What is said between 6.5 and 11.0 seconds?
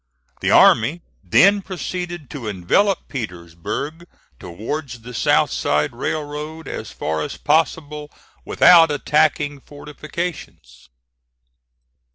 as far as possible without attacking fortifications.